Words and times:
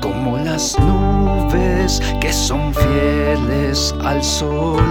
como 0.02 0.38
las 0.38 0.78
nubes 0.80 2.02
que 2.20 2.34
son 2.34 2.74
fieles 2.74 3.94
al 4.04 4.24
solar, 4.24 4.84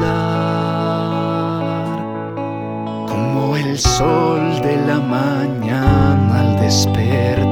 como 3.09 3.57
el 3.57 3.79
sol 3.79 4.61
de 4.63 4.77
la 4.87 5.01
mañana 5.01 6.41
al 6.41 6.61
despertar. 6.61 7.52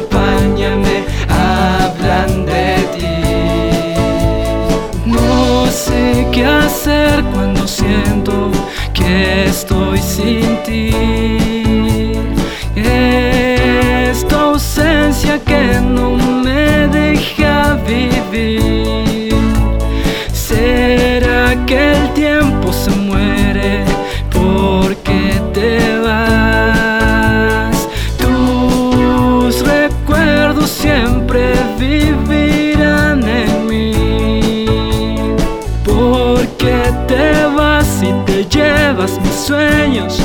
cuando 7.33 7.67
siento 7.67 8.51
que 8.93 9.45
estoy 9.45 9.97
sin 9.99 10.63
ti. 10.63 12.13
Esta 12.75 14.41
ausencia 14.41 15.39
que 15.39 15.79
no 15.81 16.15
me 16.15 16.87
deja 16.87 17.77
vivir. 17.85 18.80
Llevas 38.91 39.19
mis 39.21 39.35
sueños. 39.35 40.21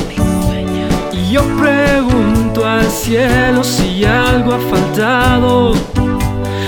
Y 1.13 1.31
yo 1.31 1.41
pregunto 1.57 2.65
al 2.65 2.85
cielo 2.85 3.63
si 3.63 4.03
algo 4.03 4.53
ha 4.53 4.59
faltado, 4.59 5.73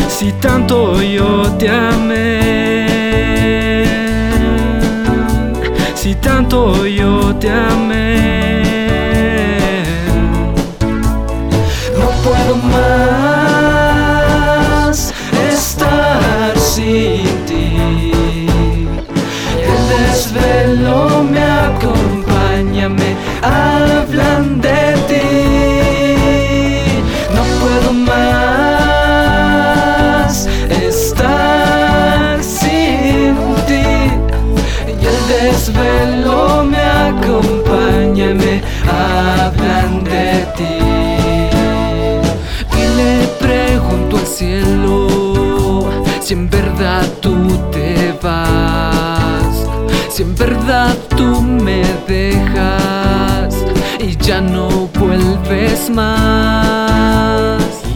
si 0.08 0.32
tanto 0.34 1.02
yo 1.02 1.44
te 1.58 1.70
amé, 1.70 2.86
si 5.94 6.16
tanto 6.16 6.86
yo 6.86 7.36
te 7.36 7.50
amé. 7.50 8.64
No 11.98 12.10
puedo 12.24 12.56
más 12.56 13.39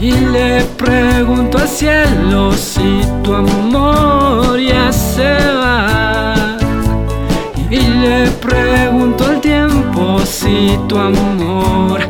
Y 0.01 0.11
le 0.11 0.63
pregunto 0.77 1.59
al 1.59 1.67
cielo 1.67 2.51
si 2.53 3.01
tu 3.23 3.35
amor 3.35 4.59
ya 4.59 4.91
se 4.91 5.35
va. 5.61 6.57
Y 7.69 7.79
le 7.79 8.31
pregunto 8.41 9.25
al 9.25 9.39
tiempo 9.39 10.19
si 10.25 10.79
tu 10.87 10.97
amor 10.97 12.01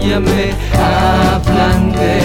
desvelo 0.00 0.20
me 0.20 0.50
acompaña, 0.72 2.23